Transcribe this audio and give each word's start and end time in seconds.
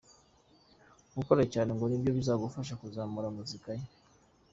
Gukora 1.17 1.43
cyane 1.53 1.69
ngo 1.75 1.85
nibyo 1.87 2.11
bizamufasha 2.17 2.73
kuzamura 2.81 3.27
muzika 3.35 3.69
ye. 3.77 3.85